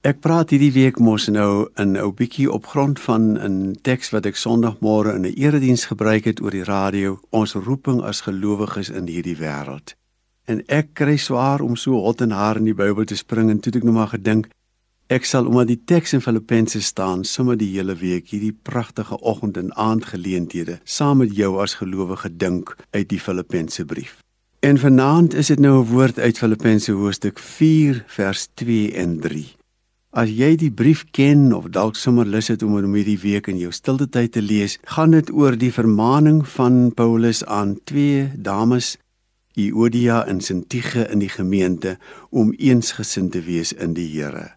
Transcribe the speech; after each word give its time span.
Ek 0.00 0.22
praat 0.24 0.48
hierdie 0.48 0.72
week 0.72 0.96
mos 0.96 1.26
nou 1.28 1.68
in 1.76 1.90
'n 1.92 2.00
ou 2.00 2.12
bietjie 2.16 2.48
op 2.48 2.66
grond 2.72 3.00
van 3.00 3.36
'n 3.36 3.76
teks 3.82 4.10
wat 4.10 4.24
ek 4.26 4.36
Sondagmôre 4.36 5.14
in 5.14 5.26
'n 5.26 5.36
erediens 5.36 5.84
gebruik 5.84 6.24
het 6.24 6.40
oor 6.40 6.50
die 6.50 6.64
radio, 6.64 7.20
ons 7.30 7.52
roeping 7.52 8.00
as 8.00 8.20
gelowiges 8.20 8.88
in 8.88 9.06
hierdie 9.06 9.36
wêreld. 9.36 9.94
En 10.46 10.62
ek 10.68 10.94
kry 10.94 11.16
swaar 11.16 11.60
om 11.60 11.76
so 11.76 11.92
hot 11.92 12.20
en 12.20 12.30
haar 12.30 12.56
in 12.56 12.64
die 12.64 12.74
Bybel 12.74 13.04
te 13.04 13.14
spring 13.14 13.50
en 13.50 13.60
toe 13.60 13.72
ek 13.76 13.82
nou 13.82 13.92
maar 13.92 14.08
gedink 14.08 14.48
ek 15.08 15.24
sal 15.24 15.46
omdat 15.46 15.66
die 15.66 15.82
teks 15.84 16.12
in 16.12 16.20
Filippense 16.20 16.80
staan, 16.80 17.24
sommer 17.24 17.56
die 17.56 17.76
hele 17.76 17.94
week 17.94 18.28
hierdie 18.28 18.56
pragtige 18.62 19.20
oggend 19.20 19.56
en 19.56 19.74
aand 19.74 20.04
geleenthede 20.04 20.80
saam 20.84 21.18
met 21.18 21.36
jou 21.36 21.60
as 21.60 21.74
gelowige 21.74 22.36
dink 22.36 22.76
uit 22.90 23.08
die 23.08 23.20
Filippense 23.20 23.84
brief. 23.84 24.22
En 24.60 24.78
vanaand 24.78 25.34
is 25.34 25.46
dit 25.46 25.58
nou 25.58 25.84
'n 25.84 25.88
woord 25.92 26.18
uit 26.18 26.38
Filippense 26.38 26.92
hoofstuk 26.92 27.38
4 27.38 28.04
vers 28.06 28.48
2 28.54 28.92
en 28.92 29.20
3. 29.20 29.59
As 30.10 30.26
jy 30.26 30.56
die 30.58 30.72
brief 30.74 31.04
ken 31.14 31.52
of 31.54 31.68
dalk 31.70 31.94
sommer 31.94 32.26
lus 32.26 32.48
het 32.50 32.64
om 32.66 32.72
hom 32.74 32.94
hierdie 32.98 33.20
week 33.22 33.46
in 33.46 33.60
jou 33.62 33.70
stilte 33.70 34.08
tyd 34.10 34.32
te 34.34 34.40
lees, 34.42 34.74
gaan 34.90 35.12
dit 35.14 35.28
oor 35.30 35.54
die 35.54 35.70
vermaaning 35.70 36.40
van 36.56 36.88
Paulus 36.98 37.44
aan 37.46 37.76
twee 37.86 38.24
dames, 38.34 38.96
Euodia 39.54 40.24
en 40.26 40.40
Sintige 40.42 41.04
in 41.14 41.22
die 41.22 41.30
gemeente 41.30 41.94
om 42.30 42.50
eensgesind 42.58 43.30
te 43.36 43.44
wees 43.46 43.70
in 43.70 43.94
die 43.94 44.08
Here. 44.10 44.48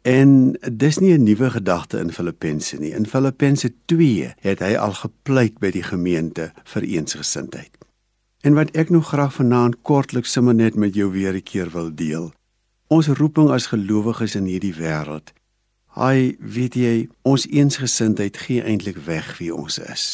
En 0.00 0.56
dis 0.64 0.98
nie 0.98 1.12
'n 1.12 1.28
nuwe 1.28 1.50
gedagte 1.50 1.98
in 1.98 2.12
Filippense 2.12 2.78
nie. 2.78 2.94
In 2.96 3.06
Filippense 3.06 3.72
2 3.86 4.32
het 4.40 4.60
hy 4.60 4.76
al 4.76 4.92
gepleit 4.92 5.58
by 5.58 5.70
die 5.70 5.82
gemeente 5.82 6.52
vir 6.64 6.82
eensgesindheid. 6.82 7.76
En 8.40 8.54
wat 8.54 8.70
ek 8.70 8.88
nog 8.90 9.08
graag 9.08 9.34
vanaand 9.34 9.82
kortliks 9.82 10.32
sommer 10.32 10.54
net 10.54 10.74
met 10.74 10.94
jou 10.94 11.10
weer 11.12 11.34
'n 11.34 11.42
keer 11.42 11.70
wil 11.70 11.94
deel, 11.94 12.32
Ons 12.88 13.08
roeping 13.08 13.50
as 13.50 13.66
gelowiges 13.72 14.36
in 14.38 14.46
hierdie 14.46 14.74
wêreld. 14.76 15.32
Hy 15.96 16.36
weet 16.38 16.76
jy, 16.78 16.94
ons 17.26 17.46
eensgesindheid 17.50 18.36
gee 18.38 18.62
eintlik 18.62 19.00
weg 19.06 19.32
wie 19.40 19.50
ons 19.54 19.78
is. 19.82 20.04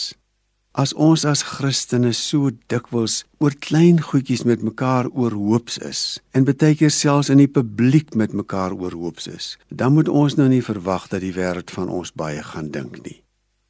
As 0.73 0.95
ons 0.97 1.27
as 1.29 1.43
Christene 1.45 2.15
so 2.17 2.49
dikwels 2.73 3.27
oor 3.45 3.53
klein 3.61 3.99
goedjies 4.01 4.47
met 4.49 4.63
mekaar 4.65 5.11
oorhoops 5.13 5.77
is 5.85 6.01
en 6.33 6.47
baie 6.49 6.73
keer 6.79 6.95
selfs 6.95 7.29
in 7.29 7.43
die 7.43 7.51
publiek 7.51 8.15
met 8.17 8.33
mekaar 8.33 8.73
oorhoops 8.73 9.29
is, 9.29 9.51
dan 9.69 9.93
moet 9.93 10.09
ons 10.09 10.39
nou 10.41 10.49
nie 10.49 10.63
verwag 10.65 11.11
dat 11.13 11.21
die 11.21 11.35
wêreld 11.37 11.69
van 11.77 11.93
ons 11.93 12.15
baie 12.17 12.41
gaan 12.41 12.73
dink 12.73 13.03
nie. 13.05 13.19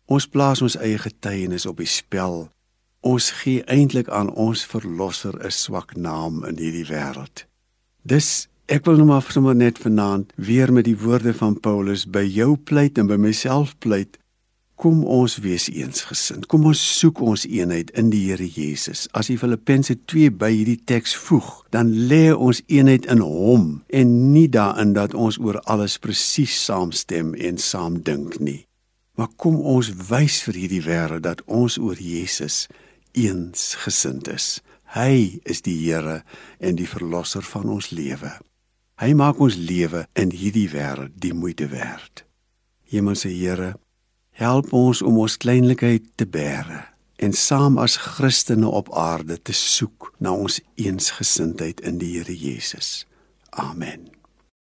Ons 0.07 0.29
plaas 0.31 0.63
ons 0.63 0.79
eie 0.79 1.01
getuienis 1.03 1.67
op 1.67 1.83
die 1.83 1.91
spel. 1.91 2.53
Ons 3.03 3.33
gee 3.43 3.67
eintlik 3.67 4.07
aan 4.07 4.31
ons 4.31 4.63
verlosser 4.63 5.35
'n 5.43 5.51
swak 5.51 5.97
naam 5.97 6.45
in 6.45 6.55
hierdie 6.55 6.87
wêreld. 6.87 7.49
Dis 8.07 8.47
Ek 8.71 8.85
wil 8.87 9.01
nou 9.01 9.09
maar 9.09 9.27
sommer 9.27 9.57
net 9.59 9.79
vanaand 9.83 10.33
weer 10.39 10.71
met 10.73 10.87
die 10.87 10.99
woorde 10.99 11.35
van 11.35 11.57
Paulus 11.61 12.05
by 12.07 12.23
jou 12.23 12.55
pleit 12.57 12.99
en 12.99 13.09
by 13.11 13.17
myself 13.19 13.75
pleit. 13.83 14.19
Kom 14.79 15.03
ons 15.05 15.41
wees 15.43 15.67
eensgesind. 15.71 16.47
Kom 16.47 16.65
ons 16.71 16.81
soek 16.99 17.19
ons 17.21 17.43
eenheid 17.47 17.91
in 17.99 18.13
die 18.15 18.21
Here 18.29 18.47
Jesus. 18.47 19.09
As 19.19 19.29
jy 19.31 19.37
Filippense 19.39 19.97
2 20.07 20.31
by 20.39 20.53
hierdie 20.55 20.79
teks 20.87 21.15
voeg, 21.25 21.49
dan 21.75 21.91
lê 22.11 22.31
ons 22.31 22.63
eenheid 22.69 23.07
in 23.11 23.23
Hom 23.23 23.83
en 23.91 24.15
nie 24.33 24.47
daarin 24.47 24.95
dat 24.95 25.15
ons 25.15 25.41
oor 25.43 25.59
alles 25.67 25.99
presies 25.99 26.55
saamstem 26.65 27.35
en 27.35 27.59
saam 27.59 27.99
dink 28.07 28.39
nie. 28.39 28.63
Maar 29.19 29.35
kom 29.37 29.59
ons 29.59 29.91
wys 30.09 30.39
vir 30.47 30.61
hierdie 30.63 30.85
wêreld 30.87 31.27
dat 31.27 31.43
ons 31.51 31.81
oor 31.83 31.99
Jesus 31.99 32.69
eensgesind 33.13 34.31
is. 34.31 34.63
Hy 34.95 35.43
is 35.45 35.67
die 35.67 35.77
Here 35.83 36.23
en 36.63 36.79
die 36.79 36.89
verlosser 36.89 37.43
van 37.43 37.69
ons 37.75 37.91
lewe. 37.91 38.39
Hy 39.01 39.13
maak 39.19 39.41
ons 39.41 39.57
lewe 39.57 40.07
in 40.19 40.31
hierdie 40.31 40.69
wêreld 40.73 41.15
die 41.21 41.35
moeite 41.35 41.69
werd. 41.73 42.25
Hemelse 42.93 43.29
Here, 43.29 43.75
help 44.37 44.73
ons 44.73 45.03
om 45.03 45.19
ons 45.19 45.37
kleinlikheid 45.37 46.13
te 46.17 46.27
bære 46.27 46.85
en 47.23 47.33
saam 47.33 47.79
as 47.79 47.97
Christene 47.97 48.69
op 48.69 48.91
aarde 48.99 49.39
te 49.43 49.55
soek 49.55 50.11
na 50.19 50.35
ons 50.35 50.61
eensgesindheid 50.75 51.81
in 51.87 52.01
die 52.03 52.17
Here 52.19 52.35
Jesus. 52.37 53.07
Amen. 53.51 54.11